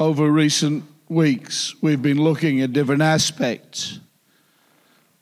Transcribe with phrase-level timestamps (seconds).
[0.00, 4.00] over recent weeks, we've been looking at different aspects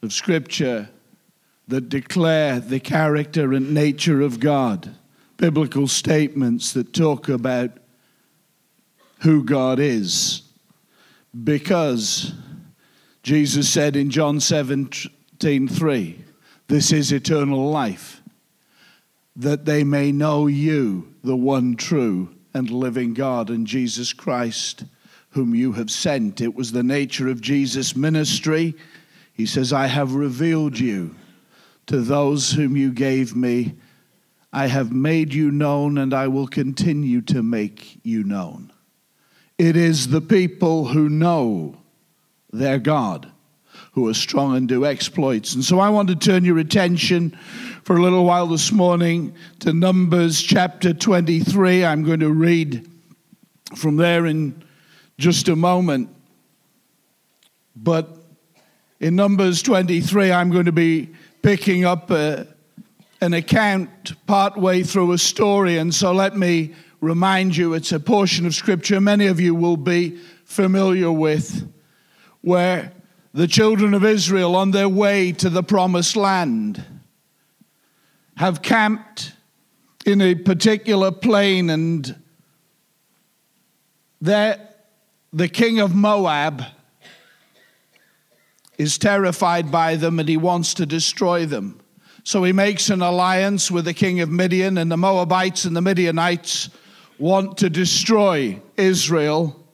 [0.02, 0.88] of Scripture
[1.66, 4.94] that declare the character and nature of God,
[5.36, 7.72] biblical statements that talk about
[9.22, 10.42] who God is.
[11.42, 12.32] Because
[13.24, 16.24] Jesus said in John 17 3,
[16.68, 18.22] This is eternal life,
[19.34, 24.84] that they may know you, the one true and living God, and Jesus Christ,
[25.30, 26.40] whom you have sent.
[26.40, 28.74] It was the nature of Jesus' ministry.
[29.32, 31.14] He says, I have revealed you
[31.86, 33.74] to those whom you gave me.
[34.52, 38.72] I have made you known, and I will continue to make you known.
[39.58, 41.76] It is the people who know
[42.52, 43.30] their God
[43.98, 45.54] who are strong and do exploits.
[45.54, 47.36] And so I want to turn your attention
[47.82, 51.84] for a little while this morning to Numbers chapter 23.
[51.84, 52.88] I'm going to read
[53.74, 54.62] from there in
[55.18, 56.14] just a moment.
[57.74, 58.08] But
[59.00, 61.08] in Numbers 23, I'm going to be
[61.42, 62.46] picking up a,
[63.20, 65.78] an account partway through a story.
[65.78, 69.76] And so let me remind you it's a portion of Scripture many of you will
[69.76, 71.68] be familiar with,
[72.42, 72.92] where
[73.38, 76.84] the children of Israel, on their way to the promised land,
[78.36, 79.32] have camped
[80.04, 82.20] in a particular plain, and
[84.20, 84.58] there
[85.32, 86.64] the king of Moab
[88.76, 91.80] is terrified by them and he wants to destroy them.
[92.24, 95.80] So he makes an alliance with the king of Midian, and the Moabites and the
[95.80, 96.70] Midianites
[97.20, 99.67] want to destroy Israel.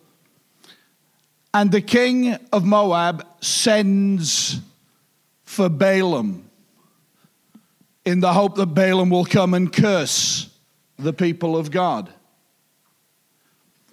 [1.55, 4.60] And the king of Moab sends
[5.44, 6.50] for Balaam
[8.05, 10.50] in the hope that Balaam will come and curse
[10.98, 12.12] the people of God.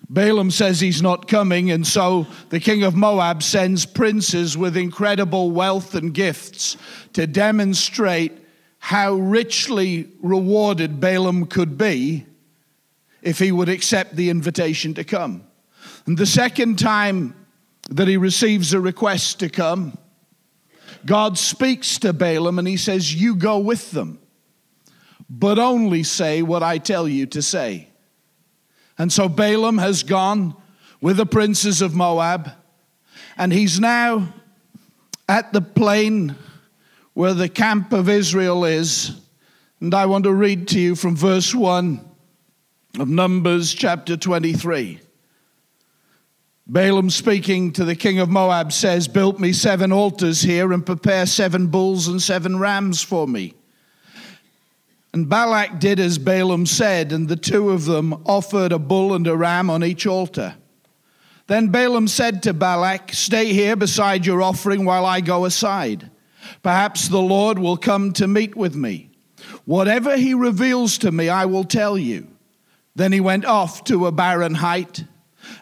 [0.10, 5.52] Balaam says he's not coming, and so the king of Moab sends princes with incredible
[5.52, 6.76] wealth and gifts
[7.14, 8.34] to demonstrate
[8.80, 12.26] how richly rewarded Balaam could be
[13.22, 15.44] if he would accept the invitation to come.
[16.08, 17.36] And the second time
[17.90, 19.98] that he receives a request to come,
[21.06, 24.20] God speaks to Balaam and he says, You go with them,
[25.30, 27.90] but only say what I tell you to say.
[28.98, 30.56] And so Balaam has gone
[31.02, 32.52] with the princes of Moab,
[33.36, 34.34] and he's now
[35.28, 36.36] at the plain
[37.14, 39.20] where the camp of Israel is.
[39.80, 42.00] And I want to read to you from verse 1
[43.00, 45.00] of Numbers chapter 23.
[46.72, 51.26] Balaam, speaking to the king of Moab, says, Build me seven altars here and prepare
[51.26, 53.56] seven bulls and seven rams for me.
[55.12, 59.28] And Balak did as Balaam said, and the two of them offered a bull and
[59.28, 60.56] a ram on each altar.
[61.48, 66.10] Then Balaam said to Balak, Stay here beside your offering while I go aside.
[66.64, 69.10] Perhaps the Lord will come to meet with me.
[69.66, 72.28] Whatever he reveals to me, I will tell you.
[72.96, 75.04] Then he went off to a barren height.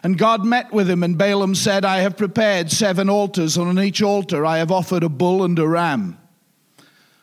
[0.02, 3.78] And God met with him, and Balaam said, I have prepared seven altars, and on
[3.78, 6.18] each altar I have offered a bull and a ram.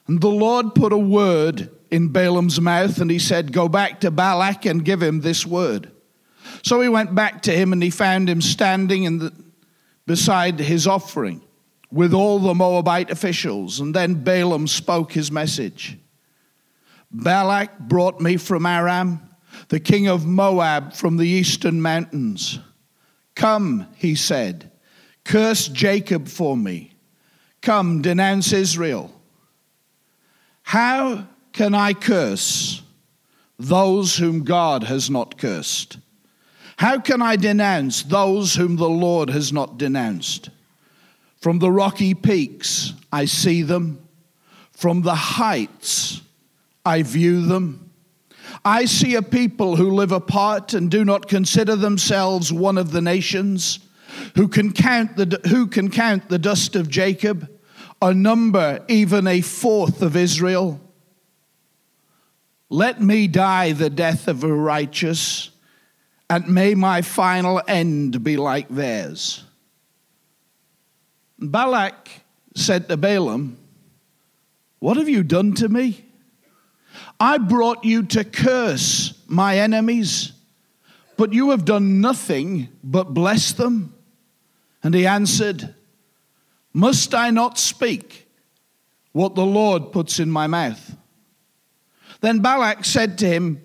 [0.08, 4.12] And the Lord put a word in Balaam's mouth, and he said, Go back to
[4.12, 5.92] Balak and give him this word.
[6.64, 9.34] So he went back to him, and he found him standing in the,
[10.06, 11.42] beside his offering
[11.92, 13.80] with all the Moabite officials.
[13.80, 15.98] And then Balaam spoke his message
[17.12, 19.27] Balak brought me from Aram,
[19.70, 22.60] the king of Moab from the eastern mountains.
[23.36, 24.72] Come, he said,
[25.24, 26.94] curse Jacob for me.
[27.62, 29.14] Come, denounce Israel.
[30.64, 32.82] How can I curse
[33.60, 35.98] those whom God has not cursed?
[36.78, 40.50] How can I denounce those whom the Lord has not denounced?
[41.42, 44.08] From the rocky peaks, I see them.
[44.72, 46.22] From the heights,
[46.86, 47.87] I view them.
[48.64, 53.02] I see a people who live apart and do not consider themselves one of the
[53.02, 53.80] nations,
[54.36, 57.50] who can count the, who can count the dust of Jacob,
[58.02, 60.80] a number even a fourth of Israel.
[62.70, 65.52] Let me die the death of a righteous,
[66.30, 69.44] and may my final end be like theirs.
[71.40, 72.10] Balak
[72.56, 73.58] said to Balaam,
[74.80, 76.07] What have you done to me?
[77.20, 80.34] I brought you to curse my enemies,
[81.16, 83.94] but you have done nothing but bless them.
[84.84, 85.74] And he answered,
[86.74, 88.28] Must I not speak
[89.12, 90.96] what the Lord puts in my mouth?
[92.22, 93.62] Then Balak said to him,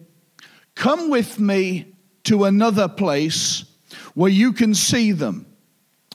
[0.75, 1.94] Come with me
[2.25, 3.64] to another place
[4.14, 5.46] where you can see them.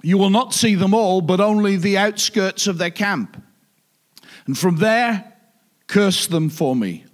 [0.01, 3.41] You will not see them all, but only the outskirts of their camp.
[4.45, 5.33] And from there,
[5.87, 7.05] curse them for me.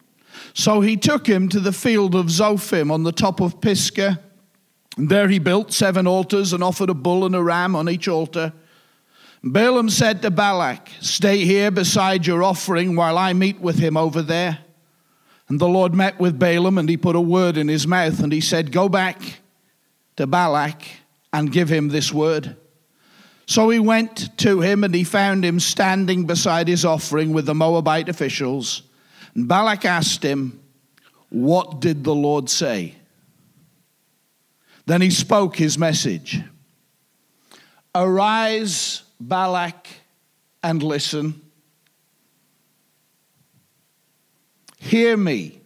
[0.54, 4.20] So he took him to the field of Zophim on the top of Pisgah.
[4.98, 8.08] And there he built seven altars and offered a bull and a ram on each
[8.08, 8.54] altar.
[9.44, 14.22] Balaam said to Balak, Stay here beside your offering while I meet with him over
[14.22, 14.60] there.
[15.50, 18.32] And the Lord met with Balaam, and he put a word in his mouth, and
[18.32, 19.42] he said, Go back
[20.16, 20.84] to Balak
[21.34, 22.56] and give him this word.
[23.46, 27.56] So he went to him, and he found him standing beside his offering with the
[27.56, 28.84] Moabite officials.
[29.36, 30.60] And Balak asked him,
[31.30, 32.96] What did the Lord say?
[34.86, 36.42] Then he spoke his message
[37.96, 39.88] Arise, Balak,
[40.62, 41.42] and listen.
[44.80, 45.62] Hear me,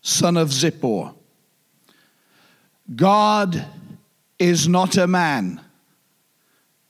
[0.00, 1.14] son of Zippor.
[2.94, 3.64] God
[4.38, 5.60] is not a man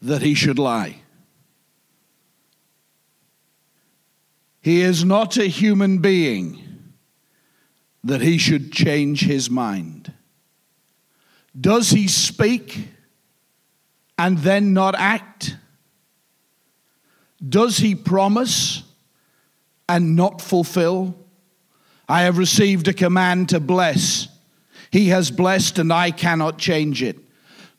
[0.02, 0.96] that he should lie.
[4.64, 6.58] He is not a human being
[8.02, 10.10] that he should change his mind.
[11.58, 12.88] Does he speak
[14.16, 15.58] and then not act?
[17.46, 18.84] Does he promise
[19.86, 21.14] and not fulfill?
[22.08, 24.28] I have received a command to bless.
[24.90, 27.18] He has blessed, and I cannot change it.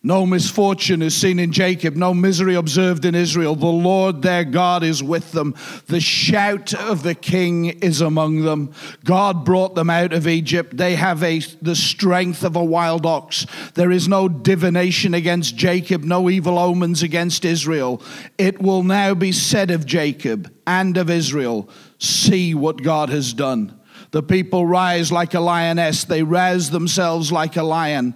[0.06, 3.56] No misfortune is seen in Jacob, no misery observed in Israel.
[3.56, 5.56] The Lord their God is with them.
[5.88, 8.72] The shout of the king is among them.
[9.04, 10.78] God brought them out of Egypt.
[10.78, 13.48] They have a, the strength of a wild ox.
[13.74, 18.00] There is no divination against Jacob, no evil omens against Israel.
[18.38, 21.68] It will now be said of Jacob and of Israel
[21.98, 23.80] see what God has done.
[24.12, 28.13] The people rise like a lioness, they rouse themselves like a lion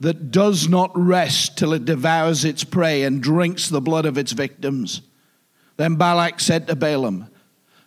[0.00, 4.32] that does not rest till it devours its prey and drinks the blood of its
[4.32, 5.02] victims.
[5.76, 7.28] Then Balak said to Balaam,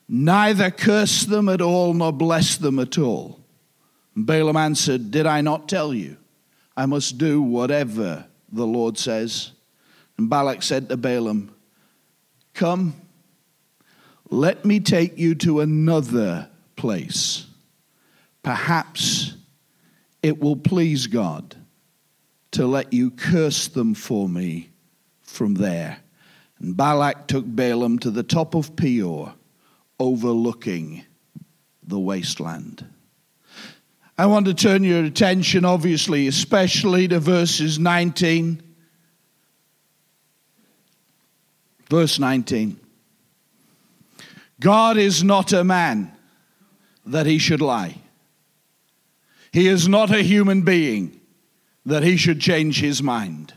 [0.08, 3.40] Neither curse them at all nor bless them at all.
[4.16, 6.18] And Balaam answered, Did I not tell you?
[6.76, 9.52] I must do whatever the Lord says.
[10.18, 11.54] And Balak said to Balaam,
[12.56, 12.96] Come,
[14.32, 17.46] let me take you to another place.
[18.42, 19.36] Perhaps
[20.24, 21.56] it will please God
[22.52, 24.70] to let you curse them for me
[25.22, 26.00] from there.
[26.60, 29.34] And Balak took Balaam to the top of Peor,
[30.00, 31.06] overlooking
[31.84, 32.86] the wasteland.
[34.18, 38.62] I want to turn your attention, obviously, especially to verses 19.
[41.90, 42.80] Verse 19.
[44.60, 46.12] God is not a man
[47.06, 47.96] that he should lie.
[49.52, 51.19] He is not a human being
[51.86, 53.54] that he should change his mind?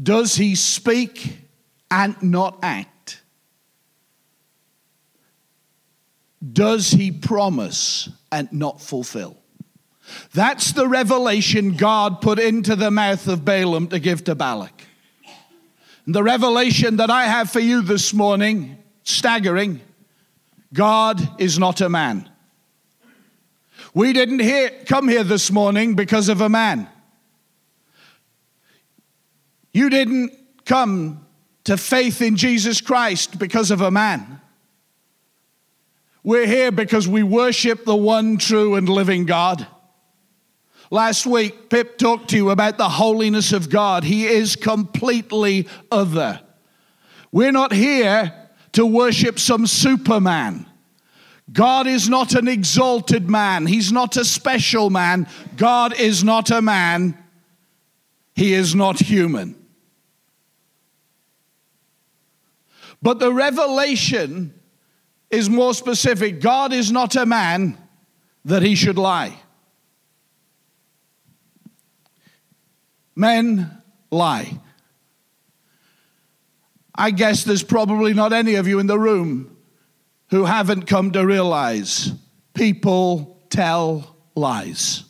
[0.00, 1.38] Does he speak
[1.90, 3.22] and not act?
[6.52, 9.38] Does he promise and not fulfill?
[10.34, 14.82] That's the revelation God put into the mouth of Balaam to give to Balak.
[16.04, 19.80] And the revelation that I have for you this morning, staggering,
[20.72, 22.28] God is not a man.
[23.94, 26.88] We didn't hear, come here this morning because of a man.
[29.72, 30.32] You didn't
[30.64, 31.24] come
[31.64, 34.40] to faith in Jesus Christ because of a man.
[36.24, 39.64] We're here because we worship the one true and living God.
[40.90, 44.04] Last week, Pip talked to you about the holiness of God.
[44.04, 46.40] He is completely other.
[47.30, 48.32] We're not here
[48.72, 50.66] to worship some superman.
[51.52, 53.66] God is not an exalted man.
[53.66, 55.28] He's not a special man.
[55.56, 57.18] God is not a man.
[58.34, 59.54] He is not human.
[63.02, 64.58] But the revelation
[65.30, 66.40] is more specific.
[66.40, 67.76] God is not a man
[68.46, 69.38] that he should lie.
[73.14, 74.58] Men lie.
[76.94, 79.53] I guess there's probably not any of you in the room
[80.30, 82.12] who haven't come to realize
[82.54, 85.04] people tell lies.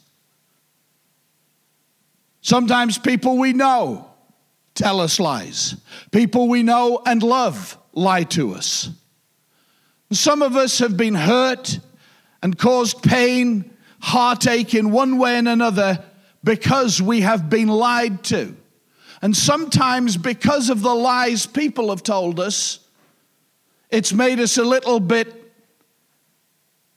[2.40, 4.11] Sometimes people we know
[4.75, 5.76] tell us lies.
[6.11, 8.90] People we know and love lie to us.
[10.12, 11.78] Some of us have been hurt
[12.42, 16.04] and caused pain, heartache in one way and another
[16.42, 18.54] because we have been lied to.
[19.23, 22.83] And sometimes, because of the lies people have told us,
[23.90, 25.52] it's made us a little bit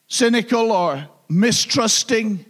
[0.07, 2.45] cynical or mistrusting.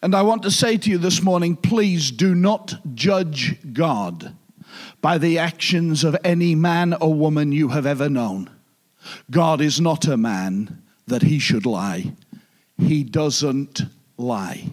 [0.00, 4.34] And I want to say to you this morning please do not judge God
[5.00, 8.50] by the actions of any man or woman you have ever known.
[9.30, 12.12] God is not a man that he should lie,
[12.76, 13.82] he doesn't
[14.16, 14.68] lie.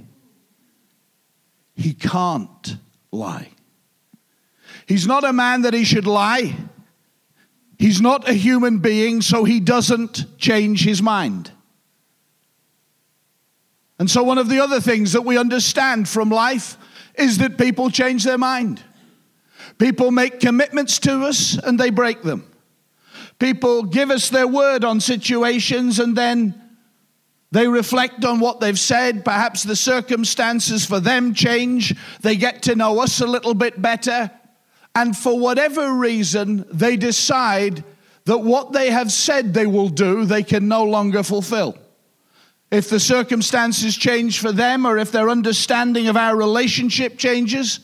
[1.75, 2.77] He can't
[3.11, 3.49] lie.
[4.87, 6.55] He's not a man that he should lie.
[7.77, 11.51] He's not a human being, so he doesn't change his mind.
[13.97, 16.77] And so, one of the other things that we understand from life
[17.15, 18.83] is that people change their mind.
[19.77, 22.49] People make commitments to us and they break them.
[23.39, 26.61] People give us their word on situations and then
[27.51, 29.25] they reflect on what they've said.
[29.25, 31.95] Perhaps the circumstances for them change.
[32.21, 34.31] They get to know us a little bit better.
[34.95, 37.83] And for whatever reason, they decide
[38.23, 41.77] that what they have said they will do, they can no longer fulfill.
[42.71, 47.81] If the circumstances change for them or if their understanding of our relationship changes,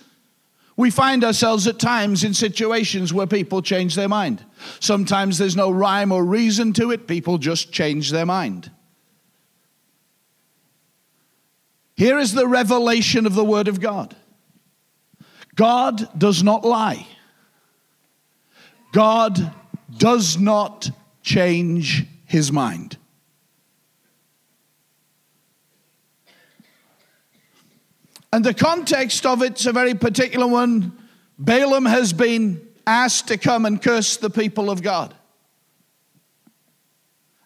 [0.77, 4.43] we find ourselves at times in situations where people change their mind.
[4.79, 8.71] Sometimes there's no rhyme or reason to it, people just change their mind.
[11.95, 14.15] Here is the revelation of the Word of God
[15.61, 17.05] God does not lie,
[18.93, 19.53] God
[19.95, 20.89] does not
[21.21, 22.97] change his mind.
[28.33, 30.93] And the context of it's a very particular one.
[31.37, 35.13] Balaam has been asked to come and curse the people of God.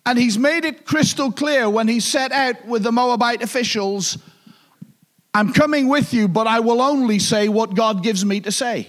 [0.05, 4.17] And he's made it crystal clear when he set out with the Moabite officials
[5.36, 8.88] I'm coming with you, but I will only say what God gives me to say.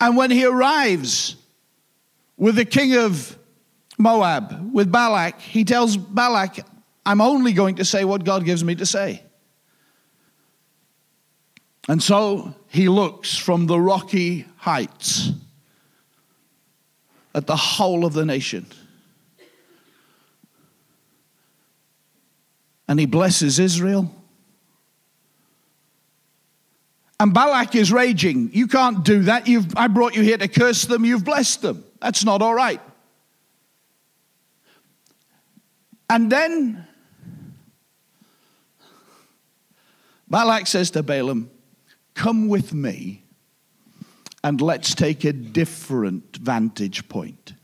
[0.00, 1.36] And when he arrives
[2.38, 3.38] with the king of
[3.98, 6.60] Moab, with Balak, he tells Balak,
[7.04, 9.22] I'm only going to say what God gives me to say.
[11.86, 15.32] And so he looks from the rocky heights
[17.34, 18.64] at the whole of the nation.
[22.94, 24.08] And he blesses Israel.
[27.18, 28.50] And Balak is raging.
[28.52, 29.48] You can't do that.
[29.48, 31.04] You've, I brought you here to curse them.
[31.04, 31.82] You've blessed them.
[32.00, 32.80] That's not all right.
[36.08, 36.86] And then
[40.28, 41.50] Balak says to Balaam,
[42.14, 43.24] Come with me
[44.44, 47.54] and let's take a different vantage point.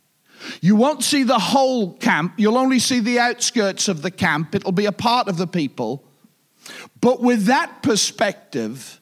[0.61, 4.55] You won't see the whole camp, you'll only see the outskirts of the camp.
[4.55, 6.05] It'll be a part of the people.
[7.01, 9.01] But with that perspective,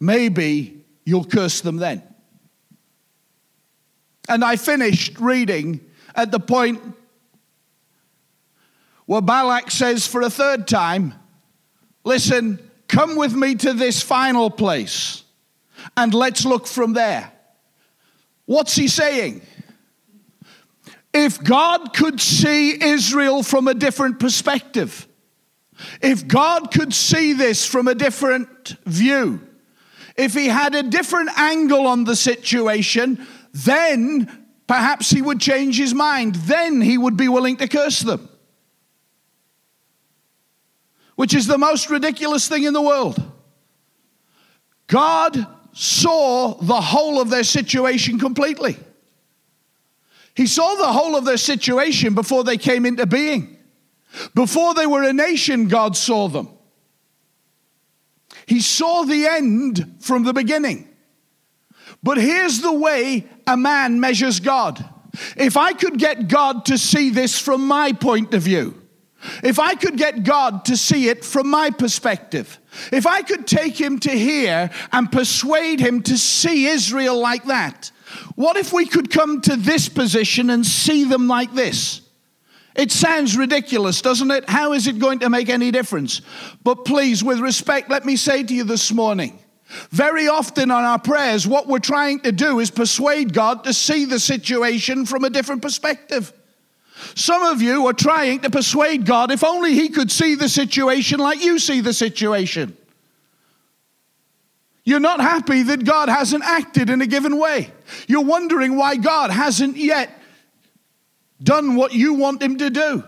[0.00, 2.02] maybe you'll curse them then.
[4.28, 5.80] And I finished reading
[6.14, 6.80] at the point
[9.04, 11.14] where Balak says for a third time,
[12.04, 15.24] Listen, Come with me to this final place
[15.96, 17.32] and let's look from there.
[18.44, 19.42] What's he saying?
[21.18, 25.08] If God could see Israel from a different perspective,
[26.02, 29.40] if God could see this from a different view,
[30.16, 35.94] if he had a different angle on the situation, then perhaps he would change his
[35.94, 36.34] mind.
[36.34, 38.28] Then he would be willing to curse them
[41.16, 43.20] which is the most ridiculous thing in the world.
[44.86, 48.76] God saw the whole of their situation completely.
[50.36, 53.56] He saw the whole of their situation before they came into being.
[54.34, 56.50] Before they were a nation, God saw them.
[58.46, 60.88] He saw the end from the beginning.
[62.02, 64.84] But here's the way a man measures God.
[65.36, 68.80] If I could get God to see this from my point of view,
[69.42, 72.60] if I could get God to see it from my perspective,
[72.92, 77.90] if I could take him to here and persuade him to see Israel like that,
[78.34, 82.02] what if we could come to this position and see them like this?
[82.74, 84.48] It sounds ridiculous, doesn't it?
[84.48, 86.20] How is it going to make any difference?
[86.62, 89.38] But please, with respect, let me say to you this morning
[89.90, 94.04] very often on our prayers, what we're trying to do is persuade God to see
[94.04, 96.32] the situation from a different perspective.
[97.14, 101.18] Some of you are trying to persuade God if only He could see the situation
[101.18, 102.76] like you see the situation.
[104.86, 107.72] You're not happy that God hasn't acted in a given way.
[108.06, 110.10] You're wondering why God hasn't yet
[111.42, 113.04] done what you want Him to do.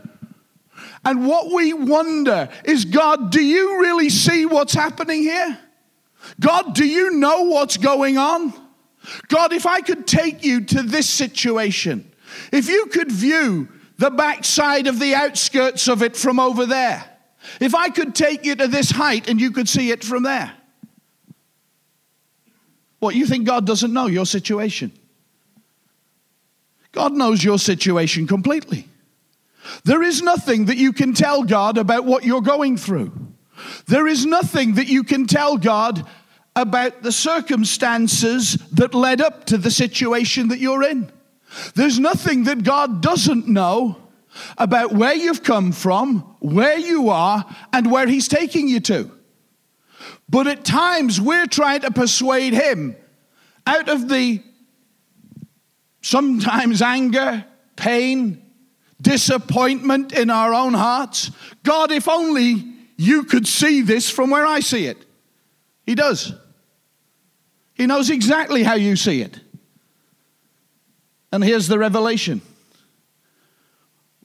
[1.04, 5.58] And what we wonder is God, do you really see what's happening here?
[6.40, 8.52] God, do you know what's going on?
[9.28, 12.10] God, if I could take you to this situation,
[12.52, 13.68] if you could view
[13.98, 17.04] the backside of the outskirts of it from over there.
[17.60, 20.52] If I could take you to this height and you could see it from there.
[22.98, 24.92] What, you think God doesn't know your situation?
[26.92, 28.88] God knows your situation completely.
[29.84, 33.12] There is nothing that you can tell God about what you're going through.
[33.86, 36.06] There is nothing that you can tell God
[36.56, 41.10] about the circumstances that led up to the situation that you're in.
[41.74, 43.96] There's nothing that God doesn't know
[44.56, 49.10] about where you've come from, where you are, and where He's taking you to.
[50.28, 52.96] But at times we're trying to persuade Him
[53.66, 54.42] out of the
[56.02, 57.44] sometimes anger,
[57.76, 58.42] pain,
[59.00, 61.30] disappointment in our own hearts.
[61.62, 62.64] God, if only
[62.96, 64.98] you could see this from where I see it.
[65.86, 66.32] He does.
[67.74, 69.38] He knows exactly how you see it.
[71.32, 72.42] And here's the revelation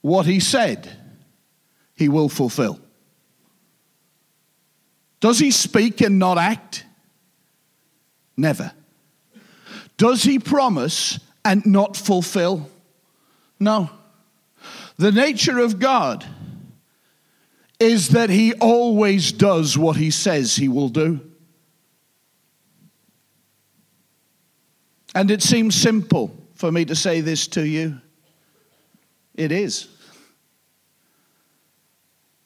[0.00, 0.90] what he said,
[1.94, 2.78] he will fulfill.
[5.24, 6.84] Does he speak and not act?
[8.36, 8.72] Never.
[9.96, 12.68] Does he promise and not fulfill?
[13.58, 13.88] No.
[14.98, 16.26] The nature of God
[17.80, 21.22] is that he always does what he says he will do.
[25.14, 27.98] And it seems simple for me to say this to you.
[29.34, 29.88] It is.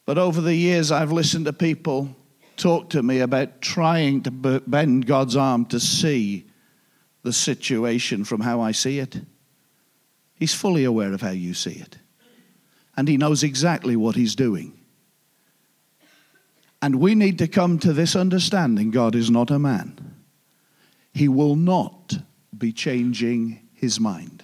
[0.05, 2.15] But over the years, I've listened to people
[2.59, 6.45] talk to me about trying to bend God's arm to see
[7.23, 9.21] the situation from how I see it.
[10.35, 11.97] He's fully aware of how you see it.
[12.95, 14.79] And He knows exactly what He's doing.
[16.81, 20.15] And we need to come to this understanding God is not a man.
[21.13, 22.19] He will not
[22.57, 24.43] be changing his mind.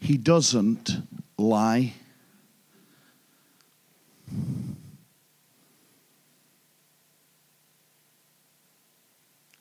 [0.00, 0.90] He doesn't
[1.38, 1.94] lie.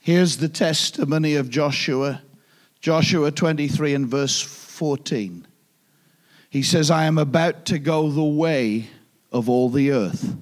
[0.03, 2.23] Here's the testimony of Joshua,
[2.81, 5.47] Joshua 23 and verse 14.
[6.49, 8.89] He says, I am about to go the way
[9.31, 10.35] of all the earth.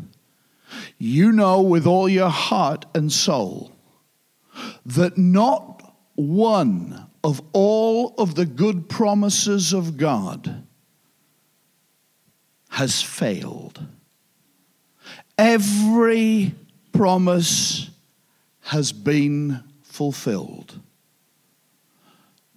[0.97, 3.71] You know with all your heart and soul
[4.84, 10.65] that not one of all of the good promises of God
[12.69, 13.86] has failed.
[15.38, 16.56] Every
[16.93, 17.90] promise
[18.62, 20.80] has been fulfilled.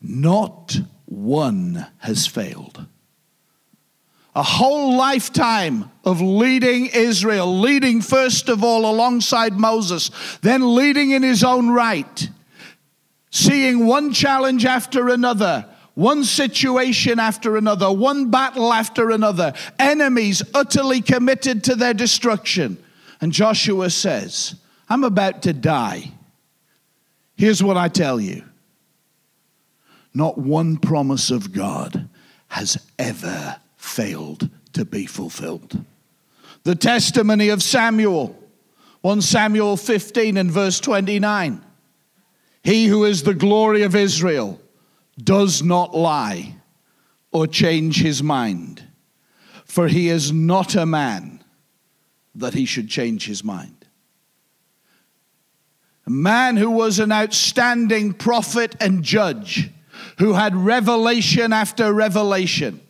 [0.01, 2.87] Not one has failed.
[4.37, 10.11] A whole lifetime of leading Israel, leading first of all alongside Moses,
[10.43, 12.29] then leading in his own right
[13.35, 21.01] seeing one challenge after another, one situation after another, one battle after another, enemies utterly
[21.01, 22.79] committed to their destruction.
[23.21, 24.55] And Joshua says,
[24.89, 26.13] I'm about to die.
[27.37, 28.45] Here's what I tell you
[30.17, 32.09] not one promise of God
[32.49, 35.85] has ever failed to be fulfilled.
[36.63, 38.39] The testimony of Samuel,
[39.03, 41.65] 1 Samuel 15 and verse 29.
[42.63, 44.61] He who is the glory of Israel
[45.23, 46.55] does not lie
[47.31, 48.85] or change his mind,
[49.65, 51.45] for he is not a man
[52.35, 53.84] that he should change his mind.
[56.07, 59.71] A man who was an outstanding prophet and judge,
[60.19, 62.81] who had revelation after revelation.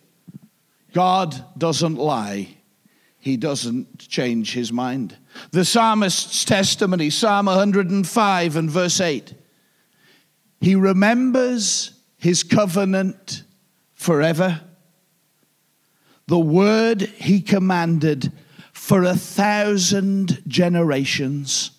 [0.93, 2.57] God doesn't lie,
[3.19, 5.17] he doesn't change his mind.
[5.51, 9.35] The psalmist's testimony, Psalm 105 and verse 8.
[10.61, 13.43] He remembers his covenant
[13.95, 14.61] forever.
[16.27, 18.33] The word he commanded
[18.73, 21.71] for a thousand generations.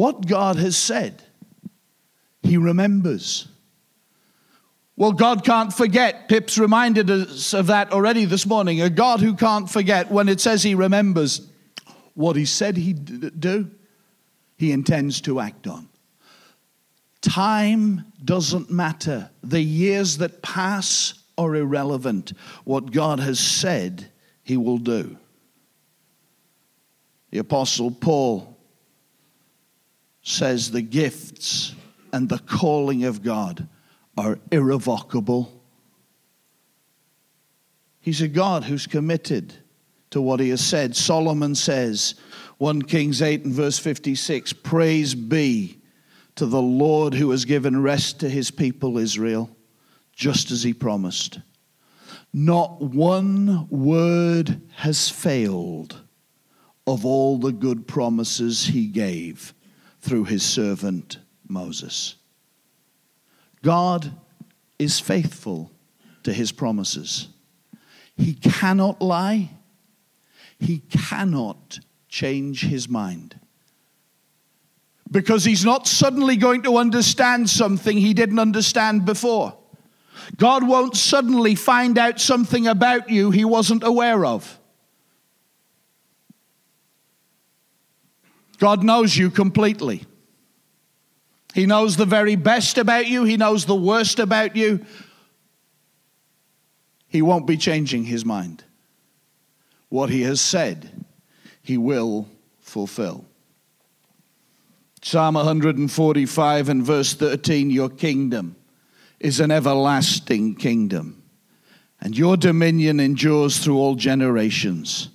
[0.00, 1.22] What God has said,
[2.42, 3.46] he remembers.
[4.96, 6.26] Well, God can't forget.
[6.26, 8.80] Pip's reminded us of that already this morning.
[8.80, 11.46] A God who can't forget when it says he remembers
[12.14, 13.70] what he said he'd do,
[14.56, 15.86] he intends to act on.
[17.20, 19.28] Time doesn't matter.
[19.42, 22.32] The years that pass are irrelevant.
[22.64, 24.10] What God has said,
[24.44, 25.18] He will do.
[27.32, 28.56] The Apostle Paul
[30.30, 31.74] says the gifts
[32.12, 33.68] and the calling of God
[34.16, 35.62] are irrevocable.
[38.00, 39.52] He's a God who's committed
[40.10, 40.96] to what he has said.
[40.96, 42.14] Solomon says,
[42.58, 45.78] 1 Kings 8 and verse 56 Praise be
[46.36, 49.54] to the Lord who has given rest to his people Israel,
[50.12, 51.40] just as he promised.
[52.32, 56.00] Not one word has failed
[56.86, 59.54] of all the good promises he gave
[60.00, 62.16] through his servant Moses.
[63.62, 64.12] God
[64.78, 65.70] is faithful
[66.22, 67.28] to his promises.
[68.16, 69.50] He cannot lie.
[70.58, 73.38] He cannot change his mind.
[75.10, 79.56] Because he's not suddenly going to understand something he didn't understand before.
[80.36, 84.59] God won't suddenly find out something about you he wasn't aware of.
[88.60, 90.04] God knows you completely.
[91.54, 94.84] He knows the very best about you, He knows the worst about you.
[97.08, 98.62] He won't be changing His mind.
[99.88, 101.04] What He has said,
[101.62, 102.28] He will
[102.60, 103.24] fulfill.
[105.02, 108.56] Psalm 145 and verse 13 Your kingdom
[109.18, 111.22] is an everlasting kingdom,
[111.98, 115.08] and your dominion endures through all generations.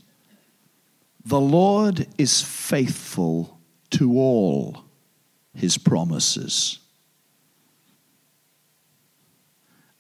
[1.25, 3.59] The Lord is faithful
[3.91, 4.85] to all
[5.55, 6.79] his promises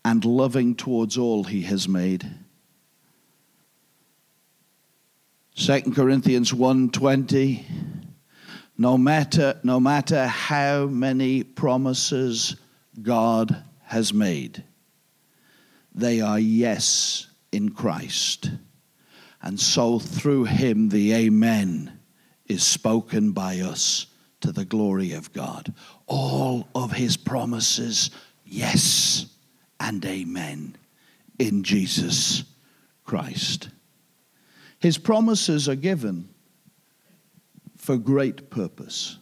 [0.03, 2.29] and loving towards all he has made.
[5.55, 7.65] 2 Corinthians 1:20
[8.77, 12.55] no matter no matter how many promises
[13.01, 14.63] God has made
[15.93, 18.51] they are yes in Christ
[19.45, 21.99] and so through him the amen
[22.47, 24.07] is spoken by us
[24.41, 25.73] to the glory of God.
[26.07, 28.09] All of his promises,
[28.43, 29.27] yes
[29.79, 30.75] and amen
[31.37, 32.43] in Jesus
[33.03, 33.69] Christ.
[34.79, 36.27] His promises are given
[37.77, 39.19] for great purpose.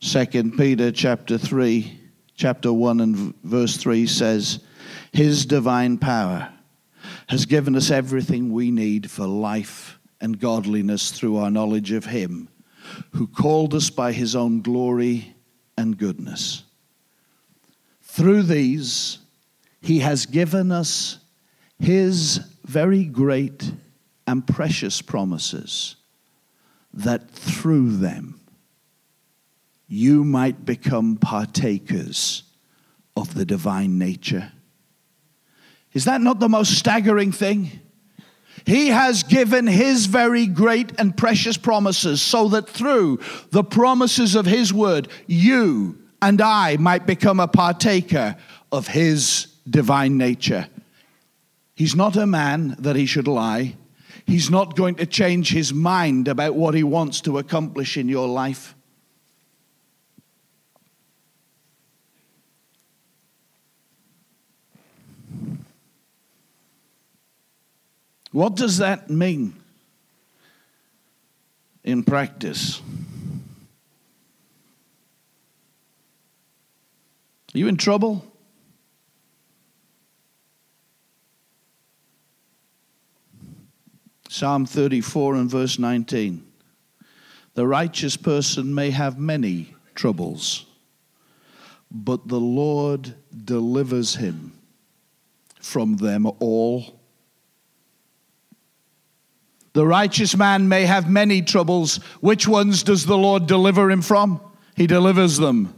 [0.00, 1.98] 2 Peter chapter 3
[2.34, 4.60] chapter 1 and verse 3 says
[5.12, 6.52] his divine power
[7.28, 12.48] has given us everything we need for life and godliness through our knowledge of him
[13.12, 15.34] who called us by his own glory
[15.76, 16.62] and goodness.
[18.02, 19.18] Through these,
[19.80, 21.18] he has given us
[21.78, 23.72] his very great
[24.26, 25.96] and precious promises
[26.92, 28.40] that through them
[29.86, 32.42] you might become partakers
[33.16, 34.52] of the divine nature.
[35.96, 37.70] Is that not the most staggering thing?
[38.66, 44.44] He has given His very great and precious promises so that through the promises of
[44.44, 48.36] His word, you and I might become a partaker
[48.70, 50.68] of His divine nature.
[51.74, 53.76] He's not a man that He should lie.
[54.26, 58.28] He's not going to change His mind about what He wants to accomplish in your
[58.28, 58.74] life.
[68.36, 69.54] What does that mean
[71.82, 72.82] in practice?
[77.54, 78.30] Are you in trouble?
[84.28, 86.44] Psalm 34 and verse 19.
[87.54, 90.66] The righteous person may have many troubles,
[91.90, 93.14] but the Lord
[93.46, 94.52] delivers him
[95.58, 97.00] from them all.
[99.76, 101.96] The righteous man may have many troubles.
[102.22, 104.40] Which ones does the Lord deliver him from?
[104.74, 105.74] He delivers them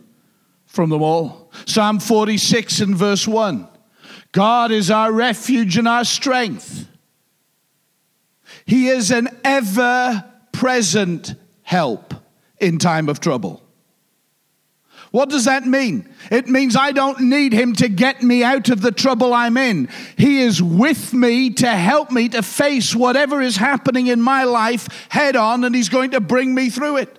[0.67, 1.51] from them all.
[1.67, 3.67] Psalm 46 and verse 1
[4.31, 6.87] God is our refuge and our strength.
[8.67, 12.15] He is an ever present help
[12.61, 13.68] in time of trouble.
[15.11, 16.09] What does that mean?
[16.31, 19.89] It means I don't need him to get me out of the trouble I'm in.
[20.17, 25.09] He is with me to help me to face whatever is happening in my life
[25.09, 27.19] head on, and he's going to bring me through it.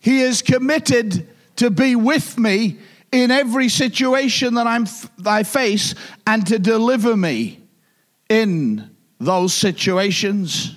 [0.00, 2.78] He is committed to be with me
[3.12, 4.86] in every situation that I'm,
[5.24, 5.94] I face
[6.26, 7.60] and to deliver me
[8.28, 10.76] in those situations.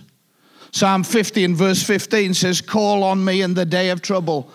[0.72, 4.52] Psalm 50 and verse 15 says, Call on me in the day of trouble.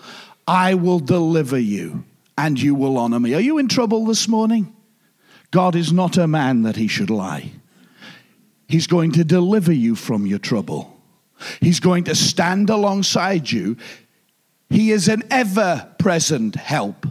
[0.47, 2.03] I will deliver you
[2.37, 3.33] and you will honor me.
[3.33, 4.75] Are you in trouble this morning?
[5.51, 7.51] God is not a man that he should lie.
[8.67, 10.99] He's going to deliver you from your trouble.
[11.61, 13.77] He's going to stand alongside you.
[14.69, 17.05] He is an ever present help.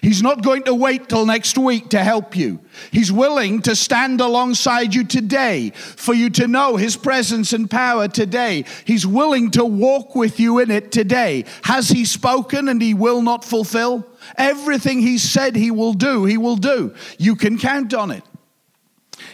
[0.00, 2.60] He's not going to wait till next week to help you.
[2.90, 8.08] He's willing to stand alongside you today for you to know His presence and power
[8.08, 8.64] today.
[8.84, 11.44] He's willing to walk with you in it today.
[11.64, 14.06] Has He spoken and He will not fulfill?
[14.36, 16.94] Everything he said he will do, he will do.
[17.18, 18.24] You can count on it.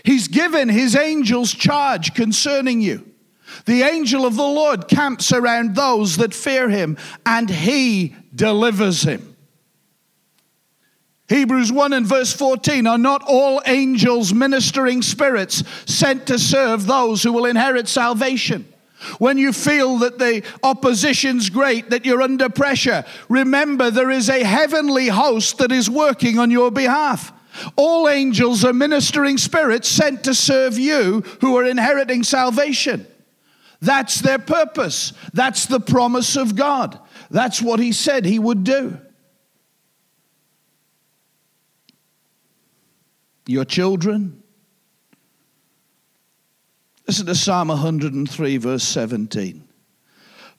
[0.05, 3.05] He's given his angels charge concerning you.
[3.65, 9.28] The angel of the Lord camps around those that fear him, and he delivers him.
[11.29, 17.23] Hebrews 1 and verse 14 are not all angels ministering spirits sent to serve those
[17.23, 18.67] who will inherit salvation.
[19.19, 24.43] When you feel that the opposition's great, that you're under pressure, remember there is a
[24.43, 27.33] heavenly host that is working on your behalf.
[27.77, 33.07] All angels are ministering spirits sent to serve you who are inheriting salvation.
[33.81, 35.13] That's their purpose.
[35.33, 36.99] That's the promise of God.
[37.31, 38.99] That's what He said He would do.
[43.49, 44.43] Your children.
[47.07, 49.67] Listen to Psalm 103, verse 17.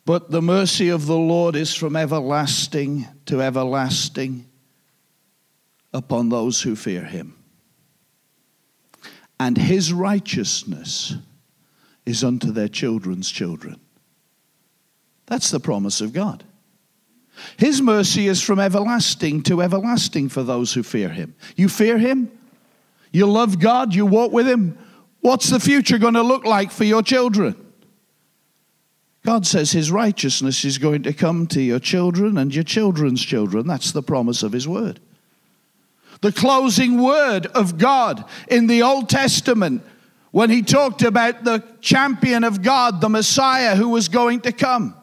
[0.06, 4.48] But the mercy of the Lord is from everlasting to everlasting
[5.94, 7.36] upon those who fear him.
[9.40, 11.14] And his righteousness
[12.08, 13.80] is unto their children's children.
[15.28, 16.44] That's the promise of God.
[17.56, 21.36] His mercy is from everlasting to everlasting for those who fear him.
[21.56, 22.32] You fear him?
[23.12, 23.94] You love God?
[23.94, 24.78] You walk with him?
[25.22, 27.56] What's the future going to look like for your children?
[29.26, 33.68] God says his righteousness is going to come to your children and your children's children.
[33.68, 35.00] That's the promise of his word.
[36.22, 39.84] The closing word of God in the Old Testament
[40.32, 44.96] when he talked about the champion of God, the Messiah who was going to come.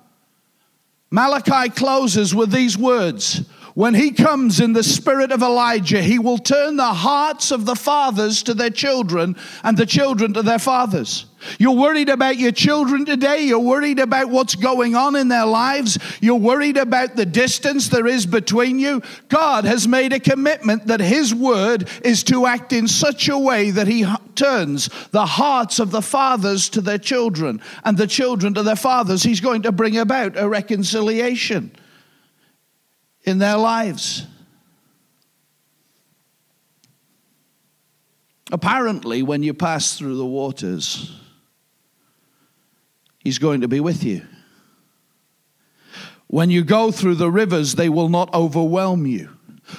[1.10, 3.44] Malachi closes with these words
[3.76, 7.74] When he comes in the spirit of Elijah, he will turn the hearts of the
[7.74, 11.26] fathers to their children and the children to their fathers.
[11.58, 13.42] You're worried about your children today.
[13.42, 15.98] You're worried about what's going on in their lives.
[16.22, 19.02] You're worried about the distance there is between you.
[19.28, 23.72] God has made a commitment that His word is to act in such a way
[23.72, 28.62] that He turns the hearts of the fathers to their children and the children to
[28.62, 29.22] their fathers.
[29.22, 31.72] He's going to bring about a reconciliation
[33.26, 34.26] in their lives.
[38.52, 41.12] Apparently, when you pass through the waters,
[43.18, 44.22] He's going to be with you.
[46.28, 49.30] When you go through the rivers, they will not overwhelm you.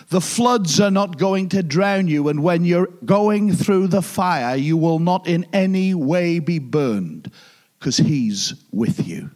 [0.10, 4.58] The floods are not going to drown you, and when you're going through the fire,
[4.58, 7.32] you will not in any way be burned
[7.80, 9.32] because He's with you.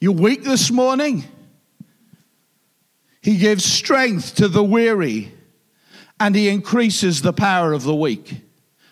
[0.00, 1.24] You're weak this morning?
[3.24, 5.32] He gives strength to the weary,
[6.20, 8.42] and He increases the power of the weak.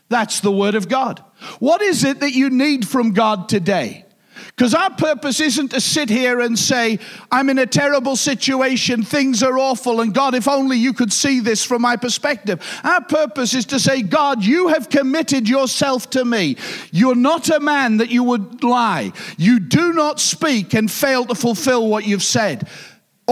[0.08, 1.22] That's the Word of God.
[1.58, 4.06] What is it that you need from God today?
[4.46, 6.98] Because our purpose isn't to sit here and say,
[7.30, 11.40] I'm in a terrible situation, things are awful, and God, if only you could see
[11.40, 12.62] this from my perspective.
[12.82, 16.56] Our purpose is to say, God, you have committed yourself to me.
[16.90, 19.12] You're not a man that you would lie.
[19.36, 22.66] You do not speak and fail to fulfill what you've said.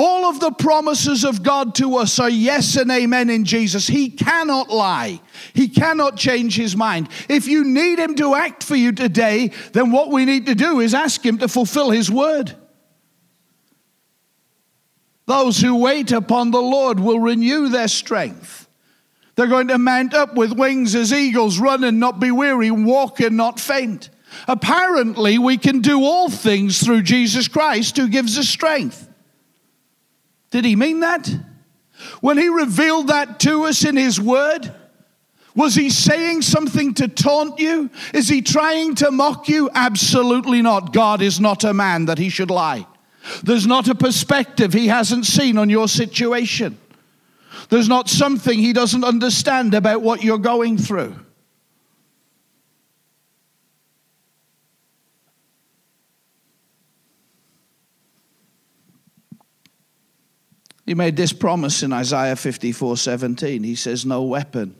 [0.03, 3.87] All of the promises of God to us are yes and amen in Jesus.
[3.87, 5.21] He cannot lie.
[5.53, 7.11] He cannot change his mind.
[7.29, 10.81] If you need him to act for you today, then what we need to do
[10.81, 12.57] is ask him to fulfill his word.
[15.27, 18.71] Those who wait upon the Lord will renew their strength.
[19.35, 23.21] They're going to mount up with wings as eagles, run and not be weary, walk
[23.21, 24.09] and not faint.
[24.49, 29.09] Apparently, we can do all things through Jesus Christ who gives us strength.
[30.51, 31.31] Did he mean that?
[32.21, 34.75] When he revealed that to us in his word,
[35.55, 37.91] was he saying something to taunt you?
[38.15, 39.69] Is he trying to mock you?
[39.75, 40.93] Absolutely not.
[40.93, 42.87] God is not a man that he should lie.
[43.43, 46.79] There's not a perspective he hasn't seen on your situation.
[47.69, 51.17] There's not something he doesn't understand about what you're going through.
[60.87, 63.63] He made this promise in Isaiah 54 17.
[63.63, 64.75] He says, No weapon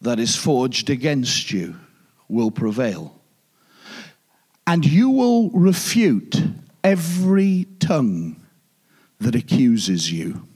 [0.00, 1.76] that is forged against you
[2.28, 3.20] will prevail.
[4.66, 6.36] And you will refute
[6.84, 8.36] every tongue
[9.18, 10.46] that accuses you.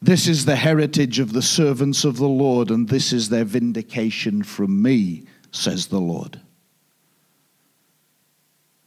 [0.00, 4.42] This is the heritage of the servants of the Lord, and this is their vindication
[4.42, 6.40] from me, says the Lord.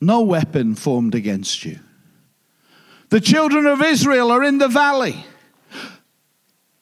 [0.01, 1.79] No weapon formed against you
[3.15, 5.25] the children of Israel are in the valley.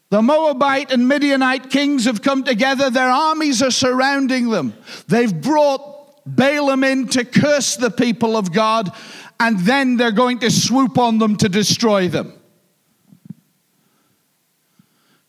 [0.10, 2.89] The Moabite and Midianite kings have come together.
[2.89, 4.74] Their armies are surrounding them.
[5.08, 8.91] They've brought Balaam in to curse the people of God.
[9.39, 12.34] and then they're going to swoop on them to destroy them.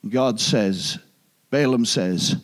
[0.09, 0.99] God says,
[1.51, 2.37] Balaam says,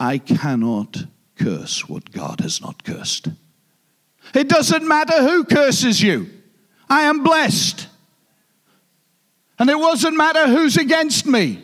[0.00, 1.04] I cannot
[1.36, 3.28] curse what God has not cursed.
[4.34, 6.33] It doesn't matter who curses you,
[6.94, 7.88] I am blessed.
[9.58, 11.60] And it doesn't matter who's against me.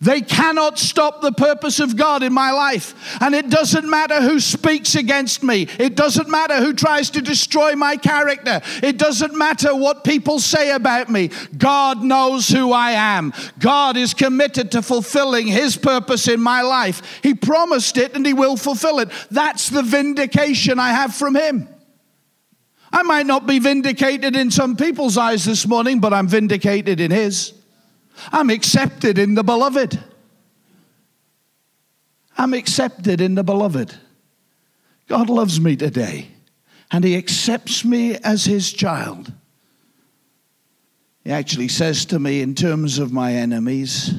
[0.00, 2.94] They cannot stop the purpose of God in my life.
[3.20, 5.66] And it doesn't matter who speaks against me.
[5.78, 8.62] It doesn't matter who tries to destroy my character.
[8.82, 11.30] It doesn't matter what people say about me.
[11.58, 13.34] God knows who I am.
[13.58, 17.20] God is committed to fulfilling His purpose in my life.
[17.22, 19.10] He promised it and He will fulfill it.
[19.30, 21.68] That's the vindication I have from Him.
[22.92, 27.10] I might not be vindicated in some people's eyes this morning, but I'm vindicated in
[27.10, 27.52] His.
[28.32, 29.98] I'm accepted in the beloved.
[32.36, 33.94] I'm accepted in the beloved.
[35.08, 36.28] God loves me today,
[36.90, 39.32] and He accepts me as His child.
[41.24, 44.14] He actually says to me, in terms of my enemies,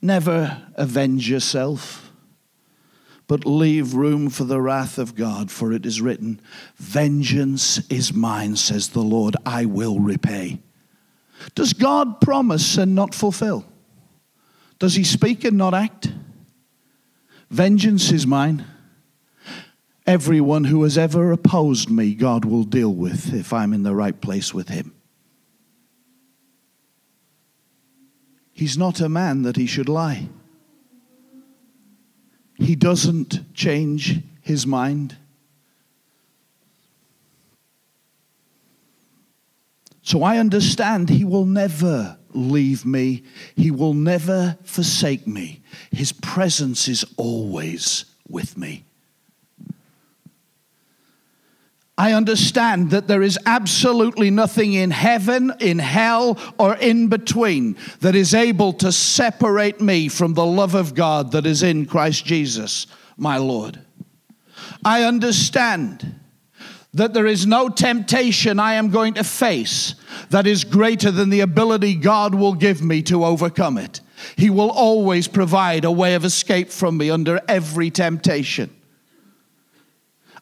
[0.00, 2.01] never avenge yourself,
[3.32, 6.38] but leave room for the wrath of God, for it is written,
[6.76, 10.60] Vengeance is mine, says the Lord, I will repay.
[11.54, 13.64] Does God promise and not fulfill?
[14.78, 16.12] Does he speak and not act?
[17.48, 18.66] Vengeance is mine.
[20.06, 24.20] Everyone who has ever opposed me, God will deal with if I'm in the right
[24.20, 24.92] place with him.
[28.52, 30.28] He's not a man that he should lie.
[32.62, 35.16] He doesn't change his mind.
[40.02, 43.24] So I understand He will never leave me,
[43.56, 45.62] He will never forsake me.
[45.90, 48.84] His presence is always with me.
[51.98, 58.14] I understand that there is absolutely nothing in heaven, in hell, or in between that
[58.14, 62.86] is able to separate me from the love of God that is in Christ Jesus,
[63.16, 63.78] my Lord.
[64.84, 66.18] I understand
[66.94, 69.94] that there is no temptation I am going to face
[70.30, 74.00] that is greater than the ability God will give me to overcome it.
[74.36, 78.70] He will always provide a way of escape from me under every temptation.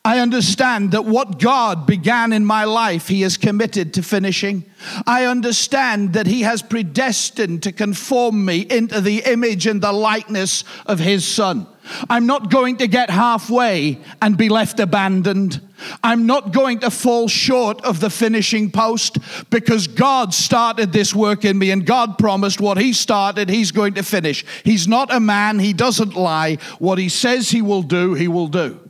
[0.02, 4.64] I understand that what God began in my life, He is committed to finishing.
[5.06, 10.64] I understand that He has predestined to conform me into the image and the likeness
[10.86, 11.66] of His Son.
[12.08, 15.60] I'm not going to get halfway and be left abandoned.
[16.02, 19.18] I'm not going to fall short of the finishing post
[19.50, 23.92] because God started this work in me and God promised what He started, He's going
[23.94, 24.46] to finish.
[24.64, 26.56] He's not a man, He doesn't lie.
[26.78, 28.80] What He says He will do, He will do.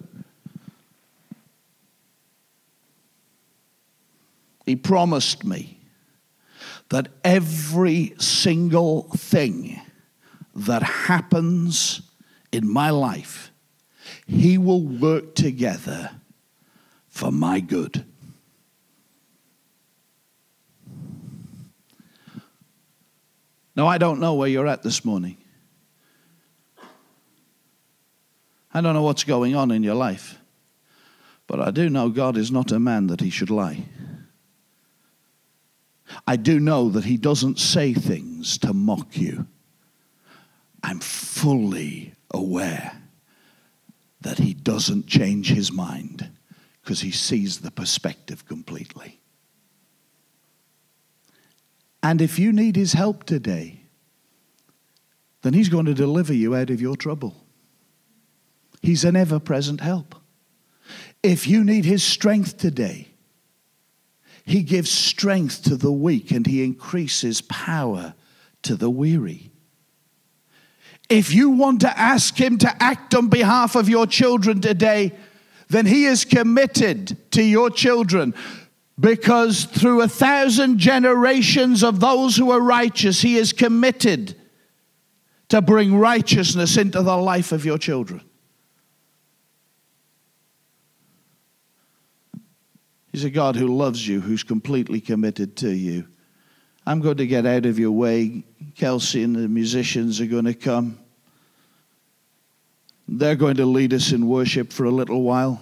[4.71, 5.81] He promised me
[6.91, 9.81] that every single thing
[10.55, 12.03] that happens
[12.53, 13.51] in my life,
[14.29, 16.13] He will work together
[17.09, 18.05] for my good.
[23.75, 25.37] Now, I don't know where you're at this morning.
[28.73, 30.39] I don't know what's going on in your life.
[31.49, 33.87] But I do know God is not a man that he should lie.
[36.27, 39.47] I do know that he doesn't say things to mock you.
[40.83, 43.01] I'm fully aware
[44.21, 46.31] that he doesn't change his mind
[46.83, 49.21] because he sees the perspective completely.
[52.03, 53.85] And if you need his help today,
[55.43, 57.45] then he's going to deliver you out of your trouble.
[58.83, 60.15] He's an ever present help.
[61.23, 63.10] If you need his strength today,
[64.51, 68.15] he gives strength to the weak and he increases power
[68.63, 69.51] to the weary.
[71.11, 75.13] If you want to ask Him to act on behalf of your children today,
[75.69, 78.33] then He is committed to your children
[78.99, 84.37] because through a thousand generations of those who are righteous, He is committed
[85.49, 88.23] to bring righteousness into the life of your children.
[93.13, 96.07] He's a God who loves you, who's completely committed to you.
[96.87, 98.45] I'm going to get out of your way.
[98.77, 100.99] Kelsey and the musicians are going to come.
[103.09, 105.61] They're going to lead us in worship for a little while.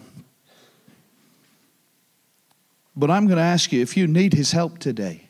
[2.95, 5.29] But I'm going to ask you if you need his help today,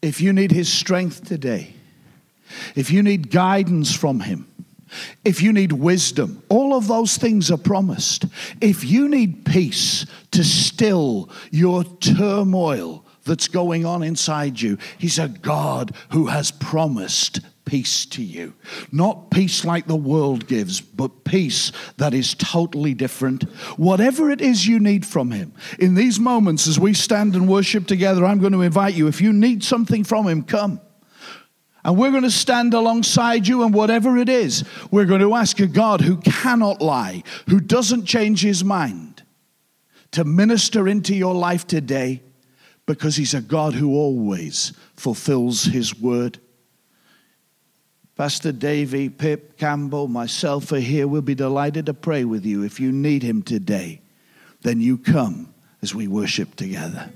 [0.00, 1.74] if you need his strength today,
[2.74, 4.46] if you need guidance from him,
[5.24, 8.26] if you need wisdom, all of those things are promised.
[8.60, 15.28] If you need peace to still your turmoil that's going on inside you, He's a
[15.28, 18.54] God who has promised peace to you.
[18.92, 23.42] Not peace like the world gives, but peace that is totally different.
[23.76, 25.52] Whatever it is you need from Him.
[25.78, 29.08] In these moments, as we stand and worship together, I'm going to invite you.
[29.08, 30.80] If you need something from Him, come.
[31.86, 35.60] And we're going to stand alongside you, and whatever it is, we're going to ask
[35.60, 39.22] a God who cannot lie, who doesn't change his mind,
[40.10, 42.22] to minister into your life today
[42.86, 46.40] because he's a God who always fulfills his word.
[48.16, 51.06] Pastor Davey, Pip, Campbell, myself are here.
[51.06, 52.64] We'll be delighted to pray with you.
[52.64, 54.00] If you need him today,
[54.62, 57.10] then you come as we worship together.